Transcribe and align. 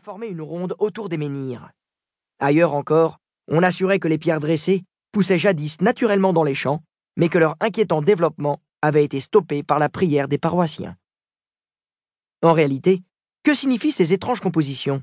former 0.00 0.28
une 0.28 0.42
ronde 0.42 0.74
autour 0.78 1.08
des 1.08 1.16
menhirs. 1.16 1.70
Ailleurs 2.38 2.74
encore, 2.74 3.18
on 3.48 3.62
assurait 3.62 3.98
que 3.98 4.08
les 4.08 4.18
pierres 4.18 4.40
dressées 4.40 4.84
poussaient 5.12 5.38
jadis 5.38 5.80
naturellement 5.80 6.32
dans 6.32 6.44
les 6.44 6.54
champs, 6.54 6.82
mais 7.16 7.28
que 7.28 7.38
leur 7.38 7.56
inquiétant 7.60 8.02
développement 8.02 8.60
avait 8.82 9.04
été 9.04 9.20
stoppé 9.20 9.62
par 9.62 9.78
la 9.78 9.88
prière 9.88 10.28
des 10.28 10.38
paroissiens. 10.38 10.96
En 12.42 12.52
réalité, 12.52 13.02
que 13.42 13.54
signifient 13.54 13.92
ces 13.92 14.12
étranges 14.12 14.40
compositions? 14.40 15.02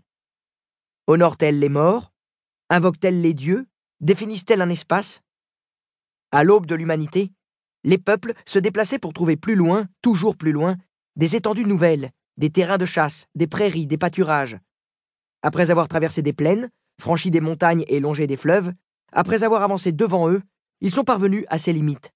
Honorent-elles 1.07 1.59
les 1.59 1.69
morts? 1.69 2.11
Invoquent-elles 2.69 3.21
les 3.21 3.33
dieux? 3.33 3.67
Définissent-elles 4.01 4.61
un 4.61 4.69
espace? 4.69 5.21
À 6.31 6.43
l'aube 6.43 6.65
de 6.65 6.75
l'humanité, 6.75 7.31
les 7.83 7.97
peuples 7.97 8.33
se 8.45 8.59
déplaçaient 8.59 8.99
pour 8.99 9.13
trouver 9.13 9.37
plus 9.37 9.55
loin, 9.55 9.87
toujours 10.01 10.37
plus 10.37 10.51
loin, 10.51 10.77
des 11.15 11.35
étendues 11.35 11.65
nouvelles, 11.65 12.11
des 12.37 12.49
terrains 12.49 12.77
de 12.77 12.85
chasse, 12.85 13.27
des 13.35 13.47
prairies, 13.47 13.87
des 13.87 13.97
pâturages. 13.97 14.57
Après 15.43 15.69
avoir 15.69 15.89
traversé 15.89 16.21
des 16.21 16.33
plaines, 16.33 16.69
franchi 16.99 17.29
des 17.29 17.41
montagnes 17.41 17.83
et 17.89 17.99
longé 17.99 18.27
des 18.27 18.37
fleuves, 18.37 18.71
après 19.11 19.43
avoir 19.43 19.61
avancé 19.61 19.91
devant 19.91 20.29
eux, 20.29 20.41
ils 20.79 20.91
sont 20.91 21.03
parvenus 21.03 21.45
à 21.49 21.57
ses 21.57 21.73
limites. 21.73 22.11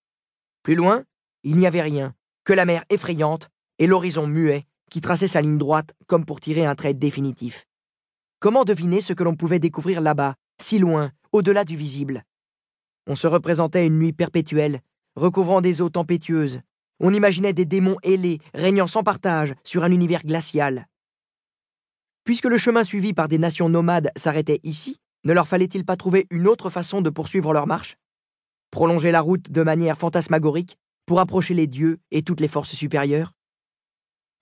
Plus 0.63 0.75
loin, 0.75 1.03
il 1.43 1.57
n'y 1.57 1.67
avait 1.67 1.81
rien, 1.81 2.13
que 2.45 2.53
la 2.53 2.65
mer 2.65 2.85
effrayante 2.89 3.49
et 3.79 3.85
l'horizon 3.85 4.27
muet 4.27 4.63
qui 4.89 5.01
traçait 5.01 5.27
sa 5.27 5.41
ligne 5.41 5.57
droite 5.57 5.93
comme 6.07 6.25
pour 6.25 6.39
tirer 6.39 6.65
un 6.65 6.75
trait 6.75 6.93
définitif. 6.93 7.67
Comment 8.39 8.63
deviner 8.63 9.01
ce 9.01 9.13
que 9.13 9.23
l'on 9.23 9.35
pouvait 9.35 9.59
découvrir 9.59 9.99
là-bas, 9.99 10.35
si 10.61 10.79
loin, 10.79 11.11
au-delà 11.33 11.65
du 11.65 11.75
visible? 11.75 12.23
On 13.07 13.15
se 13.15 13.27
représentait 13.27 13.85
une 13.85 13.99
nuit 13.99 14.13
perpétuelle, 14.13 14.79
recouvrant 15.15 15.59
des 15.59 15.81
eaux 15.81 15.89
tempétueuses. 15.89 16.61
On 16.99 17.13
imaginait 17.13 17.53
des 17.53 17.65
démons 17.65 17.97
ailés, 18.03 18.39
régnant 18.53 18.87
sans 18.87 19.03
partage 19.03 19.53
sur 19.63 19.83
un 19.83 19.91
univers 19.91 20.23
glacial. 20.23 20.87
Puisque 22.27 22.43
le 22.43 22.57
chemin 22.57 22.83
suivi 22.83 23.13
par 23.13 23.29
des 23.29 23.37
nations 23.37 23.69
nomades 23.69 24.11
s'arrêtait 24.17 24.59
ici, 24.63 24.97
ne 25.23 25.31
leur 25.31 25.47
fallait-il 25.47 25.85
pas 25.85 25.95
trouver 25.95 26.27
une 26.29 26.45
autre 26.45 26.69
façon 26.69 27.01
de 27.01 27.09
poursuivre 27.09 27.53
leur 27.53 27.67
marche? 27.67 27.95
Prolonger 28.69 29.11
la 29.11 29.21
route 29.21 29.49
de 29.49 29.63
manière 29.63 29.97
fantasmagorique 29.97 30.75
pour 31.05 31.21
approcher 31.21 31.53
les 31.53 31.67
dieux 31.67 31.99
et 32.11 32.23
toutes 32.23 32.41
les 32.41 32.49
forces 32.49 32.75
supérieures? 32.75 33.31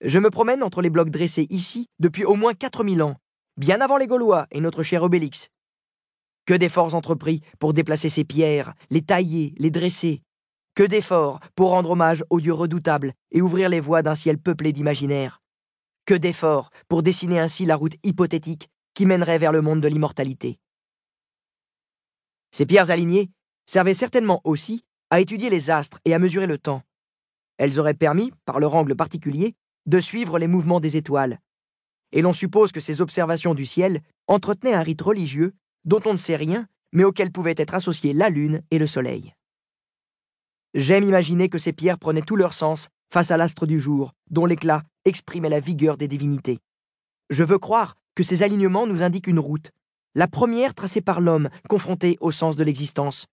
Je 0.00 0.18
me 0.18 0.30
promène 0.30 0.64
entre 0.64 0.82
les 0.82 0.90
blocs 0.90 1.10
dressés 1.10 1.46
ici 1.48 1.86
depuis 2.00 2.24
au 2.24 2.34
moins 2.34 2.54
4000 2.54 3.04
ans, 3.04 3.14
bien 3.56 3.80
avant 3.80 3.98
les 3.98 4.08
Gaulois 4.08 4.48
et 4.50 4.60
notre 4.60 4.82
cher 4.82 5.04
Obélix. 5.04 5.46
Que 6.44 6.54
d'efforts 6.54 6.96
entrepris 6.96 7.40
pour 7.60 7.72
déplacer 7.72 8.08
ces 8.08 8.24
pierres, 8.24 8.74
les 8.90 9.02
tailler, 9.02 9.54
les 9.58 9.70
dresser. 9.70 10.22
Que 10.74 10.82
d'efforts 10.82 11.38
pour 11.54 11.70
rendre 11.70 11.90
hommage 11.90 12.24
aux 12.30 12.40
dieux 12.40 12.52
redoutables 12.52 13.12
et 13.30 13.42
ouvrir 13.42 13.68
les 13.68 13.78
voies 13.78 14.02
d'un 14.02 14.16
ciel 14.16 14.38
peuplé 14.38 14.72
d'imaginaires. 14.72 15.40
Que 16.06 16.14
d'efforts 16.14 16.70
pour 16.86 17.02
dessiner 17.02 17.40
ainsi 17.40 17.66
la 17.66 17.74
route 17.74 17.96
hypothétique 18.04 18.70
qui 18.94 19.06
mènerait 19.06 19.38
vers 19.38 19.50
le 19.50 19.60
monde 19.60 19.80
de 19.80 19.88
l'immortalité. 19.88 20.60
Ces 22.52 22.64
pierres 22.64 22.90
alignées 22.90 23.28
servaient 23.66 23.92
certainement 23.92 24.40
aussi 24.44 24.84
à 25.10 25.20
étudier 25.20 25.50
les 25.50 25.68
astres 25.68 25.98
et 26.04 26.14
à 26.14 26.20
mesurer 26.20 26.46
le 26.46 26.58
temps. 26.58 26.82
Elles 27.58 27.80
auraient 27.80 27.92
permis, 27.92 28.32
par 28.44 28.60
leur 28.60 28.74
angle 28.76 28.94
particulier, 28.94 29.56
de 29.86 29.98
suivre 29.98 30.38
les 30.38 30.46
mouvements 30.46 30.78
des 30.78 30.96
étoiles. 30.96 31.40
Et 32.12 32.22
l'on 32.22 32.32
suppose 32.32 32.70
que 32.70 32.80
ces 32.80 33.00
observations 33.00 33.54
du 33.54 33.66
ciel 33.66 34.00
entretenaient 34.28 34.74
un 34.74 34.82
rite 34.82 35.02
religieux 35.02 35.54
dont 35.84 36.00
on 36.04 36.12
ne 36.12 36.18
sait 36.18 36.36
rien, 36.36 36.68
mais 36.92 37.02
auquel 37.02 37.32
pouvaient 37.32 37.54
être 37.56 37.74
associés 37.74 38.12
la 38.12 38.28
lune 38.28 38.62
et 38.70 38.78
le 38.78 38.86
soleil. 38.86 39.34
J'aime 40.72 41.02
imaginer 41.02 41.48
que 41.48 41.58
ces 41.58 41.72
pierres 41.72 41.98
prenaient 41.98 42.22
tout 42.22 42.36
leur 42.36 42.54
sens 42.54 42.90
face 43.12 43.30
à 43.30 43.36
l'astre 43.36 43.66
du 43.66 43.80
jour, 43.80 44.12
dont 44.30 44.46
l'éclat 44.46 44.82
exprimait 45.04 45.48
la 45.48 45.60
vigueur 45.60 45.96
des 45.96 46.08
divinités. 46.08 46.58
Je 47.30 47.44
veux 47.44 47.58
croire 47.58 47.96
que 48.14 48.22
ces 48.22 48.42
alignements 48.42 48.86
nous 48.86 49.02
indiquent 49.02 49.26
une 49.26 49.38
route, 49.38 49.70
la 50.14 50.28
première 50.28 50.74
tracée 50.74 51.00
par 51.00 51.20
l'homme 51.20 51.48
confronté 51.68 52.16
au 52.20 52.30
sens 52.30 52.56
de 52.56 52.64
l'existence, 52.64 53.26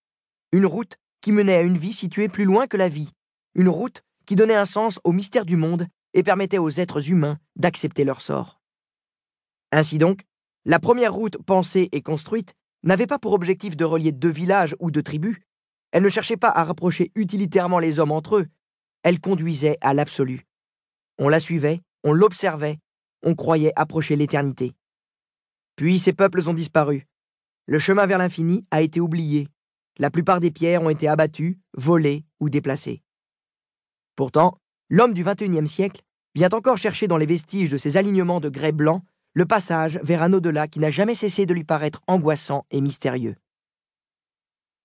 une 0.51 0.65
route 0.65 0.97
qui 1.21 1.31
menait 1.31 1.55
à 1.55 1.61
une 1.61 1.77
vie 1.77 1.93
située 1.93 2.27
plus 2.27 2.43
loin 2.43 2.67
que 2.67 2.77
la 2.77 2.89
vie, 2.89 3.11
une 3.55 3.69
route 3.69 4.01
qui 4.25 4.35
donnait 4.35 4.55
un 4.55 4.65
sens 4.65 4.99
au 5.03 5.11
mystère 5.11 5.45
du 5.45 5.55
monde 5.55 5.87
et 6.13 6.23
permettait 6.23 6.57
aux 6.57 6.69
êtres 6.69 7.09
humains 7.09 7.39
d'accepter 7.55 8.03
leur 8.03 8.21
sort. 8.21 8.59
Ainsi 9.71 9.97
donc, 9.97 10.21
la 10.65 10.79
première 10.79 11.13
route 11.13 11.37
pensée 11.37 11.89
et 11.91 12.01
construite 12.01 12.53
n'avait 12.83 13.07
pas 13.07 13.19
pour 13.19 13.33
objectif 13.33 13.75
de 13.75 13.85
relier 13.85 14.11
deux 14.11 14.29
villages 14.29 14.75
ou 14.79 14.91
deux 14.91 15.03
tribus, 15.03 15.37
elle 15.91 16.03
ne 16.03 16.09
cherchait 16.09 16.37
pas 16.37 16.49
à 16.49 16.63
rapprocher 16.63 17.11
utilitairement 17.15 17.79
les 17.79 17.99
hommes 17.99 18.11
entre 18.11 18.37
eux, 18.37 18.47
elle 19.03 19.19
conduisait 19.19 19.77
à 19.81 19.93
l'absolu. 19.93 20.45
On 21.19 21.29
la 21.29 21.39
suivait, 21.39 21.81
on 22.03 22.13
l'observait, 22.13 22.79
on 23.21 23.35
croyait 23.35 23.73
approcher 23.75 24.15
l'éternité. 24.15 24.73
Puis 25.75 25.99
ces 25.99 26.13
peuples 26.13 26.47
ont 26.47 26.53
disparu. 26.53 27.05
Le 27.65 27.79
chemin 27.79 28.05
vers 28.05 28.17
l'infini 28.17 28.65
a 28.71 28.81
été 28.81 28.99
oublié, 28.99 29.47
la 29.99 30.09
plupart 30.09 30.39
des 30.39 30.51
pierres 30.51 30.81
ont 30.81 30.89
été 30.89 31.07
abattues, 31.07 31.59
volées 31.77 32.25
ou 32.39 32.49
déplacées. 32.49 33.01
Pourtant, 34.15 34.57
l'homme 34.89 35.13
du 35.13 35.23
XXIe 35.23 35.67
siècle 35.67 36.01
vient 36.35 36.49
encore 36.49 36.77
chercher 36.77 37.07
dans 37.07 37.17
les 37.17 37.25
vestiges 37.25 37.69
de 37.69 37.77
ces 37.77 37.95
alignements 37.97 38.39
de 38.39 38.49
grès 38.49 38.71
blanc 38.71 39.03
le 39.33 39.45
passage 39.45 39.99
vers 40.03 40.23
un 40.23 40.33
au-delà 40.33 40.67
qui 40.67 40.79
n'a 40.79 40.89
jamais 40.89 41.15
cessé 41.15 41.45
de 41.45 41.53
lui 41.53 41.63
paraître 41.63 42.01
angoissant 42.07 42.65
et 42.71 42.81
mystérieux. 42.81 43.35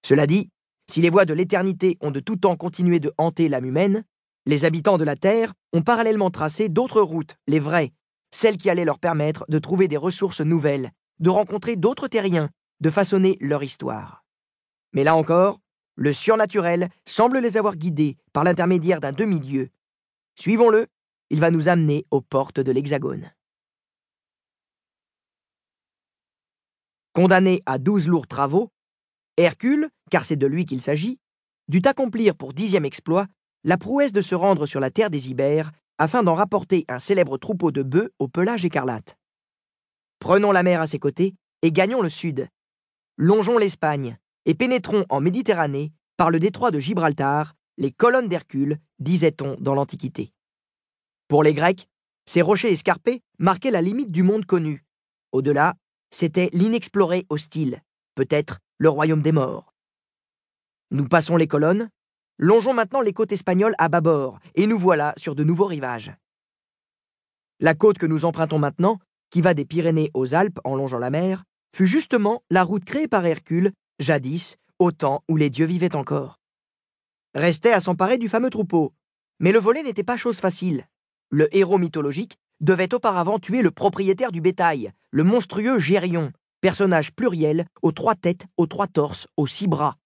Cela 0.05 0.27
dit, 0.27 0.51
si 0.91 1.01
les 1.01 1.11
voies 1.11 1.25
de 1.25 1.35
l'éternité 1.35 1.99
ont 2.01 2.11
de 2.11 2.21
tout 2.21 2.37
temps 2.37 2.57
continué 2.57 3.01
de 3.01 3.13
hanter 3.19 3.49
l'âme 3.49 3.67
humaine, 3.67 4.05
les 4.47 4.65
habitants 4.65 4.99
de 4.99 5.05
la 5.05 5.17
Terre 5.17 5.53
ont 5.73 5.83
parallèlement 5.83 6.31
tracé 6.31 6.69
d'autres 6.69 7.03
routes, 7.03 7.37
les 7.47 7.59
vraies, 7.59 7.93
celles 8.35 8.57
qui 8.57 8.71
allaient 8.71 8.85
leur 8.85 8.99
permettre 8.99 9.45
de 9.49 9.59
trouver 9.59 9.89
des 9.89 9.97
ressources 9.97 10.41
nouvelles, 10.41 10.93
de 11.19 11.31
rencontrer 11.31 11.77
d'autres 11.77 12.09
terriens, 12.09 12.49
de 12.81 12.91
façonner 12.91 13.37
leur 13.41 13.63
histoire. 13.63 14.25
Mais 14.93 15.05
là 15.05 15.15
encore, 15.15 15.61
le 15.97 16.13
surnaturel 16.13 16.89
semble 17.05 17.39
les 17.39 17.57
avoir 17.57 17.77
guidés 17.77 18.17
par 18.33 18.45
l'intermédiaire 18.45 19.01
d'un 19.01 19.13
demi-dieu. 19.13 19.71
Suivons-le, 20.37 20.87
il 21.31 21.41
va 21.41 21.51
nous 21.51 21.69
amener 21.69 22.07
aux 22.11 22.23
portes 22.23 22.61
de 22.61 22.73
l'Hexagone. 22.73 23.33
Condamné 27.13 27.61
à 27.67 27.79
douze 27.79 28.07
lourds 28.07 28.29
travaux, 28.29 28.71
Hercule, 29.39 29.89
car 30.11 30.25
c'est 30.25 30.37
de 30.37 30.47
lui 30.47 30.65
qu'il 30.65 30.81
s'agit, 30.81 31.19
dut 31.69 31.83
accomplir 31.85 32.35
pour 32.35 32.53
dixième 32.53 32.85
exploit 32.85 33.27
la 33.65 33.79
prouesse 33.79 34.13
de 34.13 34.21
se 34.21 34.35
rendre 34.35 34.67
sur 34.67 34.81
la 34.81 34.91
terre 34.91 35.11
des 35.11 35.31
Ibères 35.31 35.71
afin 35.99 36.23
d'en 36.23 36.35
rapporter 36.35 36.85
un 36.89 36.99
célèbre 36.99 37.39
troupeau 37.39 37.71
de 37.71 37.83
bœufs 37.83 38.11
au 38.19 38.29
pelage 38.29 38.65
écarlate. 38.65 39.17
Prenons 40.19 40.53
la 40.53 40.63
mer 40.63 40.81
à 40.81 40.87
ses 40.87 40.99
côtés 40.99 41.35
et 41.63 41.73
gagnons 41.73 42.03
le 42.03 42.09
sud. 42.09 42.49
Longeons 43.17 43.59
l'Espagne, 43.59 44.17
et 44.45 44.55
pénétrons 44.55 45.05
en 45.09 45.21
Méditerranée 45.21 45.93
par 46.17 46.31
le 46.31 46.41
détroit 46.41 46.71
de 46.71 46.81
Gibraltar, 46.81 47.55
les 47.77 47.93
colonnes 47.93 48.29
d'Hercule, 48.29 48.79
disait-on 48.99 49.57
dans 49.61 49.75
l'Antiquité. 49.75 50.33
Pour 51.29 51.45
les 51.45 51.55
Grecs, 51.55 51.89
ces 52.27 52.43
rochers 52.43 52.73
escarpés 52.73 53.23
marquaient 53.39 53.71
la 53.71 53.83
limite 53.83 54.11
du 54.11 54.25
monde 54.25 54.47
connu. 54.47 54.85
Au-delà, 55.31 55.75
c'était 56.11 56.51
l'inexploré 56.53 57.25
hostile, 57.29 57.83
peut-être 58.15 58.59
le 58.79 58.89
royaume 58.89 59.23
des 59.23 59.33
morts. 59.33 59.75
Nous 60.93 61.09
passons 61.09 61.37
les 61.37 61.49
colonnes, 61.49 61.91
longeons 62.39 62.75
maintenant 62.75 63.01
les 63.01 63.13
côtes 63.13 63.33
espagnoles 63.33 63.75
à 63.79 63.89
bâbord, 63.89 64.39
et 64.55 64.69
nous 64.69 64.79
voilà 64.79 65.15
sur 65.17 65.35
de 65.35 65.43
nouveaux 65.43 65.67
rivages. 65.67 66.13
La 67.59 67.75
côte 67.75 67.99
que 67.99 68.07
nous 68.07 68.25
empruntons 68.25 68.61
maintenant, 68.61 69.01
qui 69.31 69.41
va 69.41 69.53
des 69.53 69.65
Pyrénées 69.65 70.13
aux 70.15 70.33
Alpes 70.33 70.61
en 70.63 70.77
longeant 70.77 70.99
la 70.99 71.11
mer, 71.11 71.43
fut 71.75 71.89
justement 71.89 72.43
la 72.51 72.63
route 72.63 72.85
créée 72.85 73.09
par 73.09 73.27
Hercule 73.27 73.73
jadis, 73.99 74.57
au 74.79 74.93
temps 74.93 75.25
où 75.29 75.37
les 75.37 75.51
dieux 75.51 75.67
vivaient 75.67 75.97
encore. 75.97 76.39
Restait 77.35 77.73
à 77.73 77.81
s'emparer 77.81 78.17
du 78.17 78.29
fameux 78.29 78.51
troupeau. 78.51 78.95
Mais 79.41 79.51
le 79.51 79.59
volet 79.59 79.83
n'était 79.83 80.05
pas 80.05 80.17
chose 80.17 80.39
facile. 80.39 80.87
Le 81.31 81.55
héros 81.55 81.79
mythologique 81.79 82.37
devait 82.61 82.95
auparavant 82.95 83.41
tuer 83.41 83.61
le 83.61 83.73
propriétaire 83.73 84.31
du 84.31 84.41
bétail, 84.41 84.93
le 85.11 85.25
monstrueux 85.25 85.79
Gérion, 85.79 86.33
personnage 86.61 87.13
pluriel, 87.13 87.67
aux 87.83 87.93
trois 87.93 88.15
têtes, 88.15 88.47
aux 88.57 88.67
trois 88.67 88.87
torses, 88.87 89.27
aux 89.37 89.47
six 89.47 89.67
bras. 89.67 89.97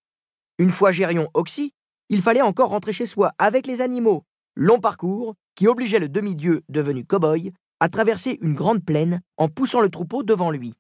Une 0.59 0.71
fois 0.71 0.93
Gérion 0.93 1.29
oxy, 1.35 1.73
il 2.09 2.23
fallait 2.23 2.43
encore 2.43 2.71
rentrer 2.71 2.93
chez 2.93 3.07
soi 3.07 3.33
avec 3.39 3.67
les 3.67 3.81
animaux. 3.81 4.25
Long 4.55 4.81
parcours 4.81 5.35
qui 5.55 5.67
obligeait 5.67 5.99
le 5.99 6.09
demi-dieu 6.09 6.63
devenu 6.69 7.05
cow-boy 7.05 7.53
à 7.81 7.89
traverser 7.89 8.39
une 8.43 8.55
grande 8.55 8.85
plaine 8.85 9.21
en 9.39 9.49
poussant 9.49 9.81
le 9.81 9.89
troupeau 9.89 10.23
devant 10.23 10.51
lui. 10.51 10.75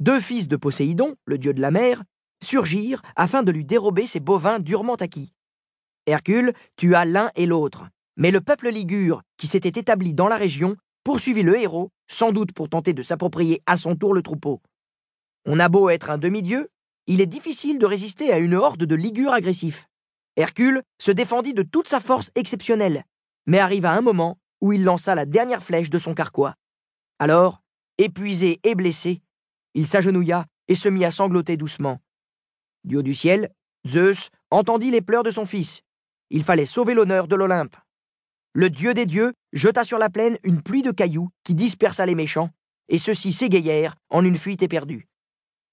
Deux 0.00 0.20
fils 0.20 0.48
de 0.48 0.56
Poséidon, 0.56 1.14
le 1.24 1.38
dieu 1.38 1.52
de 1.52 1.60
la 1.60 1.70
mer, 1.70 2.02
surgirent 2.44 3.02
afin 3.16 3.42
de 3.42 3.52
lui 3.52 3.64
dérober 3.64 4.06
ses 4.06 4.20
bovins 4.20 4.58
durement 4.58 4.94
acquis. 4.94 5.32
Hercule 6.06 6.52
tua 6.76 7.04
l'un 7.04 7.30
et 7.34 7.46
l'autre, 7.46 7.88
mais 8.16 8.30
le 8.30 8.40
peuple 8.40 8.70
ligure, 8.70 9.22
qui 9.36 9.46
s'était 9.46 9.80
établi 9.80 10.14
dans 10.14 10.28
la 10.28 10.36
région, 10.36 10.76
poursuivit 11.04 11.42
le 11.42 11.58
héros, 11.58 11.90
sans 12.06 12.32
doute 12.32 12.52
pour 12.52 12.68
tenter 12.68 12.92
de 12.92 13.02
s'approprier 13.02 13.62
à 13.66 13.76
son 13.76 13.96
tour 13.96 14.14
le 14.14 14.22
troupeau. 14.22 14.60
On 15.46 15.58
a 15.58 15.68
beau 15.68 15.90
être 15.90 16.10
un 16.10 16.18
demi-dieu, 16.18 16.68
il 17.06 17.20
est 17.20 17.26
difficile 17.26 17.78
de 17.78 17.86
résister 17.86 18.32
à 18.32 18.38
une 18.38 18.54
horde 18.54 18.84
de 18.84 18.94
ligures 18.94 19.32
agressifs. 19.32 19.86
Hercule 20.36 20.82
se 20.98 21.10
défendit 21.10 21.54
de 21.54 21.62
toute 21.62 21.88
sa 21.88 22.00
force 22.00 22.30
exceptionnelle, 22.34 23.04
mais 23.46 23.58
arriva 23.58 23.92
un 23.92 24.00
moment 24.00 24.38
où 24.60 24.72
il 24.72 24.84
lança 24.84 25.14
la 25.14 25.26
dernière 25.26 25.62
flèche 25.62 25.90
de 25.90 25.98
son 25.98 26.14
carquois. 26.14 26.54
Alors, 27.18 27.60
Épuisé 28.02 28.60
et 28.64 28.74
blessé, 28.74 29.20
il 29.74 29.86
s'agenouilla 29.86 30.46
et 30.68 30.74
se 30.74 30.88
mit 30.88 31.04
à 31.04 31.10
sangloter 31.10 31.58
doucement. 31.58 31.98
Du 32.82 32.96
haut 32.96 33.02
du 33.02 33.12
ciel, 33.12 33.50
Zeus 33.86 34.30
entendit 34.50 34.90
les 34.90 35.02
pleurs 35.02 35.22
de 35.22 35.30
son 35.30 35.44
fils. 35.44 35.82
Il 36.30 36.42
fallait 36.42 36.64
sauver 36.64 36.94
l'honneur 36.94 37.28
de 37.28 37.36
l'Olympe. 37.36 37.76
Le 38.54 38.70
dieu 38.70 38.94
des 38.94 39.04
dieux 39.04 39.34
jeta 39.52 39.84
sur 39.84 39.98
la 39.98 40.08
plaine 40.08 40.38
une 40.44 40.62
pluie 40.62 40.80
de 40.80 40.92
cailloux 40.92 41.28
qui 41.44 41.54
dispersa 41.54 42.06
les 42.06 42.14
méchants, 42.14 42.48
et 42.88 42.96
ceux-ci 42.96 43.34
s'égayèrent 43.34 43.96
en 44.08 44.24
une 44.24 44.38
fuite 44.38 44.62
éperdue. 44.62 45.06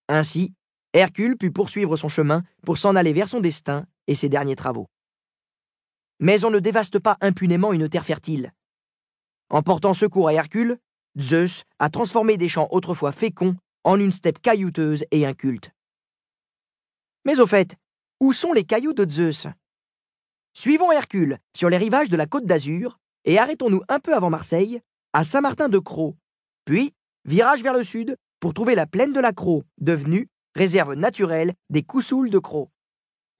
Ainsi, 0.07 0.53
Hercule 0.93 1.37
put 1.37 1.51
poursuivre 1.51 1.97
son 1.97 2.09
chemin 2.09 2.43
pour 2.65 2.77
s'en 2.77 2.95
aller 2.95 3.13
vers 3.13 3.27
son 3.27 3.39
destin 3.39 3.85
et 4.07 4.15
ses 4.15 4.29
derniers 4.29 4.55
travaux. 4.55 4.87
Mais 6.19 6.43
on 6.43 6.49
ne 6.49 6.59
dévaste 6.59 6.99
pas 6.99 7.17
impunément 7.21 7.73
une 7.73 7.89
terre 7.89 8.05
fertile. 8.05 8.53
En 9.49 9.61
portant 9.61 9.93
secours 9.93 10.29
à 10.29 10.33
Hercule, 10.33 10.77
Zeus 11.19 11.63
a 11.79 11.89
transformé 11.89 12.37
des 12.37 12.49
champs 12.49 12.67
autrefois 12.71 13.11
féconds 13.11 13.55
en 13.83 13.99
une 13.99 14.11
steppe 14.11 14.41
caillouteuse 14.41 15.05
et 15.11 15.25
inculte. 15.25 15.71
Mais 17.25 17.39
au 17.39 17.47
fait, 17.47 17.75
où 18.19 18.33
sont 18.33 18.53
les 18.53 18.63
cailloux 18.63 18.93
de 18.93 19.09
Zeus? 19.09 19.47
Suivons 20.53 20.91
Hercule 20.91 21.37
sur 21.55 21.69
les 21.69 21.77
rivages 21.77 22.09
de 22.09 22.17
la 22.17 22.25
côte 22.25 22.45
d'Azur 22.45 22.97
et 23.25 23.37
arrêtons-nous 23.37 23.83
un 23.89 23.99
peu 23.99 24.15
avant 24.15 24.29
Marseille, 24.29 24.81
à 25.13 25.23
Saint-Martin-de-Croix. 25.23 26.13
Puis, 26.65 26.93
virage 27.25 27.61
vers 27.61 27.73
le 27.73 27.83
sud 27.83 28.17
pour 28.39 28.53
trouver 28.53 28.75
la 28.75 28.85
plaine 28.85 29.13
de 29.13 29.19
la 29.19 29.33
Croix, 29.33 29.63
devenue 29.79 30.29
réserve 30.55 30.93
naturelle 30.93 31.53
des 31.69 31.83
Coussouls 31.83 32.29
de 32.29 32.39
Croix. 32.39 32.67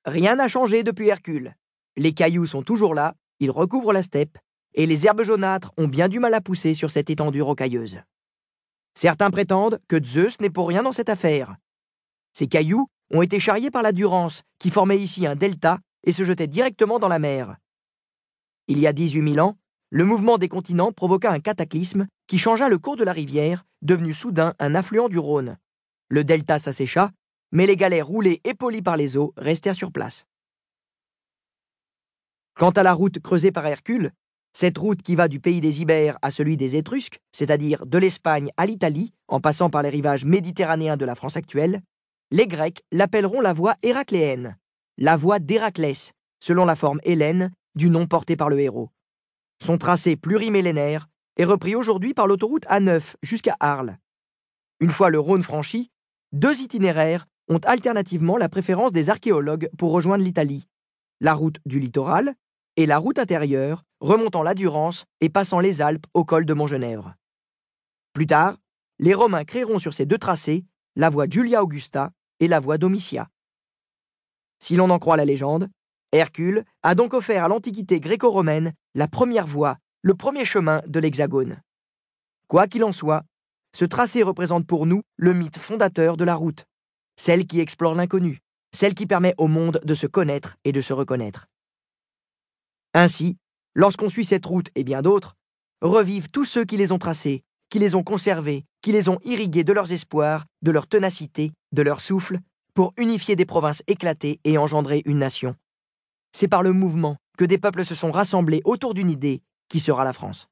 Rien 0.06 0.36
n'a 0.36 0.48
changé 0.48 0.84
depuis 0.84 1.10
Hercule. 1.10 1.56
Les 1.98 2.14
cailloux 2.14 2.46
sont 2.46 2.62
toujours 2.62 2.94
là, 2.94 3.16
ils 3.40 3.52
recouvrent 3.52 3.94
la 3.94 4.02
steppe, 4.02 4.38
et 4.74 4.86
les 4.86 5.06
herbes 5.06 5.24
jaunâtres 5.24 5.72
ont 5.78 5.88
bien 5.88 6.10
du 6.10 6.20
mal 6.20 6.34
à 6.34 6.42
pousser 6.42 6.74
sur 6.74 6.92
cette 6.92 7.10
étendue 7.10 7.42
rocailleuse. 7.42 8.00
Certains 8.94 9.32
prétendent 9.32 9.80
que 9.88 10.04
Zeus 10.04 10.40
n'est 10.40 10.50
pour 10.50 10.68
rien 10.68 10.84
dans 10.84 10.92
cette 10.92 11.10
affaire. 11.10 11.56
Ces 12.34 12.48
cailloux 12.48 12.88
ont 13.12 13.22
été 13.22 13.40
charriés 13.40 13.72
par 13.72 13.82
la 13.82 13.92
Durance, 13.92 14.44
qui 14.60 14.70
formait 14.70 15.00
ici 15.00 15.26
un 15.26 15.36
delta 15.36 15.80
et 16.04 16.14
se 16.14 16.24
jetait 16.24 16.48
directement 16.48 17.00
dans 17.00 17.08
la 17.08 17.20
mer. 17.20 17.58
Il 18.68 18.80
y 18.80 18.88
a 18.88 18.94
18 18.94 19.34
000 19.34 19.48
ans, 19.48 19.58
le 19.90 20.04
mouvement 20.04 20.38
des 20.38 20.50
continents 20.50 20.92
provoqua 20.92 21.32
un 21.32 21.40
cataclysme 21.40 22.08
qui 22.28 22.38
changea 22.38 22.68
le 22.68 22.78
cours 22.78 22.98
de 22.98 23.06
la 23.06 23.14
rivière, 23.14 23.66
devenu 23.82 24.14
soudain 24.14 24.54
un 24.60 24.76
affluent 24.76 25.08
du 25.08 25.18
Rhône. 25.18 25.58
Le 26.10 26.24
delta 26.24 26.60
s'assécha, 26.60 27.12
mais 27.52 27.66
les 27.66 27.78
galets 27.78 28.04
roulés 28.04 28.42
et 28.44 28.54
polis 28.54 28.82
par 28.82 28.98
les 28.98 29.16
eaux 29.16 29.34
restèrent 29.38 29.76
sur 29.76 29.92
place. 29.92 30.26
Quant 32.56 32.72
à 32.72 32.84
la 32.84 32.94
route 32.94 33.20
creusée 33.20 33.52
par 33.52 33.66
Hercule, 33.66 34.12
cette 34.52 34.78
route 34.78 35.02
qui 35.02 35.16
va 35.16 35.28
du 35.28 35.40
pays 35.40 35.62
des 35.62 35.82
Ibères 35.82 36.18
à 36.22 36.32
celui 36.32 36.58
des 36.58 36.76
Étrusques, 36.76 37.20
c'est-à-dire 37.32 37.86
de 37.86 37.98
l'Espagne 37.98 38.50
à 38.58 38.66
l'Italie, 38.66 39.14
en 39.28 39.40
passant 39.40 39.70
par 39.70 39.84
les 39.84 39.90
rivages 39.90 40.26
méditerranéens 40.26 40.98
de 40.98 41.06
la 41.06 41.16
France 41.16 41.38
actuelle, 41.38 41.82
les 42.32 42.48
Grecs 42.48 42.82
l'appelleront 42.92 43.40
la 43.40 43.54
voie 43.54 43.76
héracléenne, 43.84 44.58
la 44.98 45.16
voie 45.16 45.40
d'Héraclès, 45.40 46.12
selon 46.42 46.66
la 46.66 46.76
forme 46.76 47.00
hélène 47.04 47.52
du 47.76 47.90
nom 47.90 48.08
porté 48.08 48.36
par 48.36 48.50
le 48.50 48.60
héros. 48.60 48.90
Son 49.64 49.78
tracé 49.78 50.16
plurimillénaire 50.16 51.08
est 51.38 51.46
repris 51.46 51.76
aujourd'hui 51.76 52.14
par 52.14 52.28
l'autoroute 52.28 52.66
A9 52.66 53.16
jusqu'à 53.22 53.56
Arles. 53.60 53.98
Une 54.80 54.92
fois 54.92 55.10
le 55.10 55.20
Rhône 55.20 55.44
franchi, 55.44 55.92
deux 56.32 56.62
itinéraires 56.62 57.26
ont 57.50 57.60
alternativement 57.60 58.38
la 58.38 58.50
préférence 58.50 58.92
des 58.92 59.10
archéologues 59.10 59.70
pour 59.78 59.92
rejoindre 59.92 60.24
l'Italie. 60.24 60.68
La 61.20 61.34
route 61.34 61.58
du 61.66 61.80
littoral 61.80 62.36
et 62.76 62.86
la 62.86 63.00
route 63.00 63.18
intérieure, 63.18 63.84
remontant 64.00 64.44
la 64.44 64.54
Durance 64.54 65.06
et 65.22 65.30
passant 65.30 65.60
les 65.60 65.82
Alpes 65.82 66.06
au 66.14 66.26
col 66.26 66.46
de 66.46 66.54
Montgenèvre. 66.54 67.16
Plus 68.14 68.28
tard, 68.28 68.58
les 69.00 69.14
Romains 69.14 69.46
créeront 69.46 69.80
sur 69.80 69.94
ces 69.94 70.06
deux 70.06 70.18
tracés 70.18 70.66
la 70.96 71.10
voie 71.10 71.28
Julia 71.30 71.64
Augusta 71.64 72.12
et 72.40 72.48
la 72.48 72.60
voie 72.60 72.78
Domitia. 72.78 73.30
Si 74.60 74.76
l'on 74.76 74.90
en 74.90 75.00
croit 75.00 75.18
la 75.18 75.26
légende, 75.26 75.70
Hercule 76.12 76.64
a 76.84 76.96
donc 76.96 77.14
offert 77.14 77.44
à 77.44 77.48
l'Antiquité 77.48 78.00
gréco-romaine 78.00 78.74
la 78.98 79.08
première 79.08 79.46
voie, 79.46 79.78
le 80.02 80.16
premier 80.16 80.44
chemin 80.44 80.82
de 80.88 81.00
l'Hexagone. 81.00 81.62
Quoi 82.48 82.66
qu'il 82.66 82.84
en 82.84 82.92
soit, 82.92 83.22
ce 83.72 83.86
tracé 83.86 84.24
représente 84.24 84.66
pour 84.66 84.88
nous 84.88 85.04
le 85.18 85.36
mythe 85.36 85.60
fondateur 85.60 86.18
de 86.18 86.24
la 86.24 86.34
route, 86.34 86.66
celle 87.16 87.46
qui 87.46 87.60
explore 87.60 87.94
l'inconnu, 87.94 88.40
celle 88.76 88.96
qui 88.96 89.06
permet 89.06 89.36
au 89.38 89.46
monde 89.46 89.80
de 89.84 89.94
se 89.94 90.08
connaître 90.08 90.56
et 90.64 90.72
de 90.72 90.82
se 90.82 90.94
reconnaître. 90.94 91.46
Ainsi, 92.96 93.38
lorsqu'on 93.76 94.10
suit 94.10 94.26
cette 94.26 94.48
route 94.48 94.72
et 94.74 94.84
bien 94.84 95.04
d'autres, 95.04 95.36
revivent 95.84 96.32
tous 96.32 96.46
ceux 96.46 96.66
qui 96.66 96.76
les 96.76 96.92
ont 96.92 96.98
tracés, 96.98 97.44
qui 97.70 97.78
les 97.78 97.94
ont 97.94 98.04
conservés, 98.04 98.66
qui 98.82 98.92
les 98.92 99.10
ont 99.10 99.20
irrigués 99.24 99.64
de 99.64 99.74
leurs 99.74 99.92
espoirs, 99.92 100.46
de 100.64 100.72
leur 100.72 100.88
ténacité, 100.88 101.52
de 101.72 101.84
leur 101.84 102.02
souffle, 102.02 102.40
pour 102.74 102.94
unifier 102.98 103.36
des 103.36 103.46
provinces 103.46 103.84
éclatées 103.86 104.40
et 104.44 104.58
engendrer 104.58 105.04
une 105.06 105.20
nation. 105.20 105.56
C'est 106.32 106.48
par 106.48 106.64
le 106.64 106.74
mouvement 106.74 107.18
que 107.38 107.46
des 107.46 107.60
peuples 107.60 107.86
se 107.86 107.96
sont 107.96 108.12
rassemblés 108.12 108.62
autour 108.66 108.94
d'une 108.94 109.12
idée 109.12 109.44
qui 109.70 109.80
sera 109.80 110.04
la 110.04 110.12
France. 110.12 110.50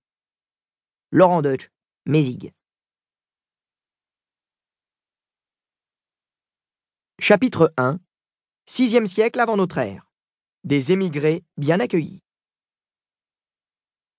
Laurent 1.12 1.42
Deutsch, 1.42 1.70
Mézig. 2.06 2.54
Chapitre 7.20 7.74
1 7.78 8.00
Sixième 8.68 9.08
siècle 9.08 9.40
avant 9.40 9.58
notre 9.58 9.80
ère. 9.80 10.12
Des 10.64 10.92
émigrés 10.92 11.44
bien 11.58 11.80
accueillis. 11.80 12.22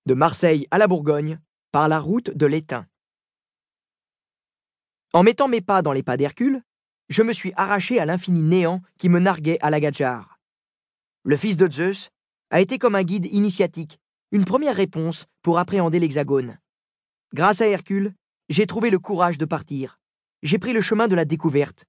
De 0.06 0.14
Marseille 0.14 0.66
à 0.70 0.78
la 0.78 0.86
Bourgogne, 0.86 1.40
par 1.72 1.88
la 1.88 2.00
route 2.00 2.30
de 2.30 2.46
l'étain. 2.46 2.86
En 5.12 5.22
mettant 5.22 5.48
mes 5.48 5.60
pas 5.60 5.82
dans 5.82 5.92
les 5.92 6.02
pas 6.02 6.16
d'Hercule, 6.16 6.62
je 7.08 7.22
me 7.22 7.32
suis 7.32 7.52
arraché 7.56 8.00
à 8.00 8.06
l'infini 8.06 8.42
néant 8.42 8.82
qui 8.98 9.08
me 9.08 9.20
narguait 9.20 9.58
à 9.60 9.70
la 9.70 9.78
Gadjar. 9.78 10.40
Le 11.22 11.36
fils 11.36 11.56
de 11.56 11.70
Zeus 11.70 12.10
a 12.50 12.60
été 12.60 12.78
comme 12.78 12.94
un 12.94 13.02
guide 13.02 13.26
initiatique, 13.26 13.98
une 14.32 14.44
première 14.44 14.76
réponse 14.76 15.26
pour 15.43 15.58
appréhender 15.58 15.98
l'Hexagone. 15.98 16.58
Grâce 17.34 17.60
à 17.60 17.69
Hercule, 17.69 18.14
j'ai 18.48 18.66
trouvé 18.66 18.90
le 18.90 18.98
courage 18.98 19.38
de 19.38 19.44
partir. 19.44 19.98
J'ai 20.43 20.58
pris 20.58 20.72
le 20.72 20.81
chemin 20.81 21.08
de 21.08 21.14
la 21.14 21.25
découverte. 21.25 21.84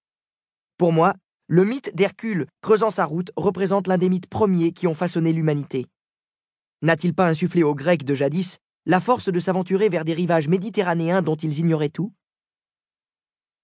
Pour 0.77 0.91
moi, 0.91 1.13
le 1.47 1.63
mythe 1.63 1.95
d'Hercule 1.95 2.47
creusant 2.61 2.91
sa 2.91 3.05
route 3.05 3.31
représente 3.35 3.87
l'un 3.87 3.97
des 3.97 4.09
mythes 4.09 4.27
premiers 4.27 4.71
qui 4.71 4.87
ont 4.87 4.95
façonné 4.95 5.31
l'humanité. 5.31 5.85
N'a-t-il 6.81 7.13
pas 7.13 7.27
insufflé 7.27 7.63
aux 7.63 7.75
Grecs 7.75 8.03
de 8.03 8.15
jadis 8.15 8.57
la 8.85 8.99
force 8.99 9.29
de 9.29 9.39
s'aventurer 9.39 9.89
vers 9.89 10.05
des 10.05 10.13
rivages 10.13 10.47
méditerranéens 10.47 11.21
dont 11.21 11.35
ils 11.35 11.59
ignoraient 11.59 11.89
tout? 11.89 12.13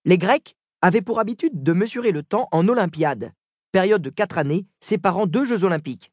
Les 0.06 0.18
Grecs 0.18 0.56
avaient 0.82 1.02
pour 1.02 1.20
habitude 1.20 1.64
de 1.64 1.74
mesurer 1.74 2.12
le 2.12 2.24
temps 2.24 2.48
en 2.52 2.68
Olympiade, 2.68 3.32
période 3.72 4.02
de 4.02 4.10
quatre 4.10 4.38
années 4.38 4.66
séparant 4.80 5.28
deux 5.28 5.46
Jeux 5.46 5.64
olympiques. 5.64 6.13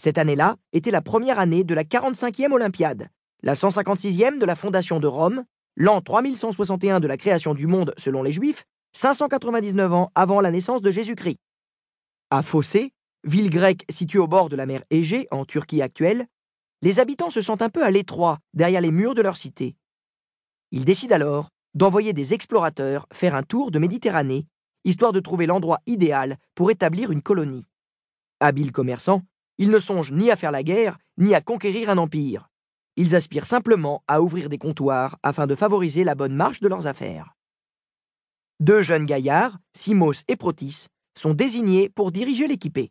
Cette 0.00 0.18
année-là 0.18 0.56
était 0.72 0.92
la 0.92 1.02
première 1.02 1.40
année 1.40 1.64
de 1.64 1.74
la 1.74 1.82
45e 1.82 2.52
Olympiade, 2.52 3.08
la 3.42 3.54
156e 3.54 4.38
de 4.38 4.46
la 4.46 4.54
fondation 4.54 5.00
de 5.00 5.08
Rome, 5.08 5.44
l'an 5.76 6.00
3161 6.00 7.00
de 7.00 7.08
la 7.08 7.16
création 7.16 7.52
du 7.52 7.66
monde 7.66 7.92
selon 7.96 8.22
les 8.22 8.32
Juifs, 8.32 8.64
599 8.92 9.92
ans 9.92 10.10
avant 10.14 10.40
la 10.40 10.52
naissance 10.52 10.82
de 10.82 10.90
Jésus-Christ. 10.90 11.38
À 12.30 12.42
Fossé, 12.42 12.92
ville 13.24 13.50
grecque 13.50 13.84
située 13.90 14.20
au 14.20 14.28
bord 14.28 14.48
de 14.48 14.56
la 14.56 14.66
mer 14.66 14.82
Égée, 14.90 15.26
en 15.32 15.44
Turquie 15.44 15.82
actuelle, 15.82 16.26
les 16.80 17.00
habitants 17.00 17.30
se 17.30 17.42
sentent 17.42 17.62
un 17.62 17.68
peu 17.68 17.82
à 17.84 17.90
l'étroit 17.90 18.38
derrière 18.54 18.80
les 18.80 18.92
murs 18.92 19.14
de 19.14 19.22
leur 19.22 19.36
cité. 19.36 19.74
Ils 20.70 20.84
décident 20.84 21.14
alors 21.14 21.48
d'envoyer 21.74 22.12
des 22.12 22.34
explorateurs 22.34 23.06
faire 23.12 23.34
un 23.34 23.42
tour 23.42 23.72
de 23.72 23.80
Méditerranée, 23.80 24.46
histoire 24.84 25.12
de 25.12 25.20
trouver 25.20 25.46
l'endroit 25.46 25.80
idéal 25.86 26.36
pour 26.54 26.70
établir 26.70 27.10
une 27.10 27.22
colonie. 27.22 27.66
Habiles 28.40 28.72
commerçants, 28.72 29.22
ils 29.58 29.70
ne 29.70 29.78
songent 29.78 30.12
ni 30.12 30.30
à 30.30 30.36
faire 30.36 30.52
la 30.52 30.62
guerre, 30.62 30.98
ni 31.18 31.34
à 31.34 31.40
conquérir 31.40 31.90
un 31.90 31.98
empire. 31.98 32.48
Ils 32.96 33.14
aspirent 33.14 33.46
simplement 33.46 34.02
à 34.08 34.22
ouvrir 34.22 34.48
des 34.48 34.58
comptoirs 34.58 35.18
afin 35.22 35.46
de 35.46 35.54
favoriser 35.54 36.04
la 36.04 36.14
bonne 36.14 36.34
marche 36.34 36.60
de 36.60 36.68
leurs 36.68 36.86
affaires. 36.86 37.34
Deux 38.60 38.82
jeunes 38.82 39.06
gaillards, 39.06 39.58
Simos 39.76 40.24
et 40.26 40.36
Protis, 40.36 40.86
sont 41.16 41.34
désignés 41.34 41.88
pour 41.88 42.10
diriger 42.10 42.46
l'équipée. 42.46 42.90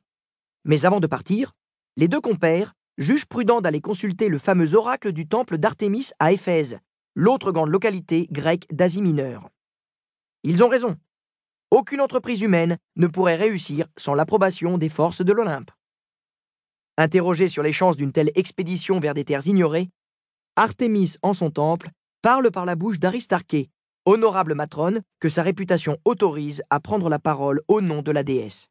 Mais 0.64 0.86
avant 0.86 1.00
de 1.00 1.08
partir, 1.08 1.54
les 1.98 2.08
deux 2.08 2.22
compères 2.22 2.74
jugent 2.98 3.26
prudent 3.26 3.62
d'aller 3.62 3.82
consulter 3.82 4.28
le 4.28 4.38
fameux 4.38 4.76
oracle 4.76 5.12
du 5.12 5.28
temple 5.28 5.58
d'Artémis 5.58 6.10
à 6.20 6.32
Éphèse, 6.32 6.80
l'autre 7.16 7.52
grande 7.52 7.70
localité 7.70 8.28
grecque 8.32 8.68
d'Asie 8.72 9.02
mineure. 9.02 9.50
Ils 10.44 10.64
ont 10.64 10.70
raison. 10.70 10.96
Aucune 11.72 12.00
entreprise 12.00 12.42
humaine 12.42 12.78
ne 12.96 13.08
pourrait 13.08 13.36
réussir 13.36 13.88
sans 13.98 14.14
l'approbation 14.14 14.78
des 14.78 14.90
forces 14.90 15.22
de 15.22 15.34
l'Olympe. 15.34 15.72
Interrogé 16.98 17.48
sur 17.48 17.62
les 17.62 17.74
chances 17.74 17.96
d'une 17.96 18.12
telle 18.12 18.32
expédition 18.34 19.00
vers 19.00 19.14
des 19.14 19.24
terres 19.24 19.46
ignorées, 19.46 19.90
Artémis 20.56 21.14
en 21.22 21.36
son 21.36 21.52
temple 21.52 21.92
parle 22.24 22.50
par 22.50 22.66
la 22.66 22.76
bouche 22.76 22.98
d'Aristarché, 22.98 23.70
honorable 24.06 24.56
matrone 24.56 25.02
que 25.20 25.30
sa 25.30 25.44
réputation 25.44 25.98
autorise 26.04 26.64
à 26.72 26.80
prendre 26.80 27.10
la 27.10 27.20
parole 27.20 27.62
au 27.68 27.82
nom 27.82 28.02
de 28.02 28.12
la 28.12 28.24
déesse. 28.24 28.68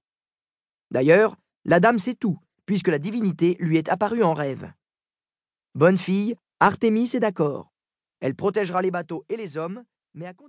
D'ailleurs, 0.90 1.36
la 1.64 1.78
dame 1.78 2.00
sait 2.00 2.14
tout, 2.14 2.38
puisque 2.64 2.88
la 2.88 2.98
divinité 2.98 3.56
lui 3.60 3.76
est 3.76 3.88
apparue 3.88 4.24
en 4.24 4.34
rêve. 4.34 4.72
Bonne 5.76 5.98
fille, 5.98 6.34
Artémis 6.58 7.10
est 7.14 7.20
d'accord. 7.20 7.70
Elle 8.18 8.34
protégera 8.34 8.82
les 8.82 8.90
bateaux 8.90 9.24
et 9.28 9.36
les 9.36 9.56
hommes, 9.56 9.84
mais 10.14 10.26
à 10.26 10.34
condition 10.34 10.46